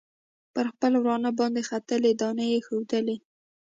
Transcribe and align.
پر 0.53 0.65
خپل 0.73 0.91
ورانه 0.97 1.29
باندې 1.39 1.61
ختلي 1.69 2.11
دانې 2.21 2.45
یې 2.53 2.59
وښودلې. 2.61 3.15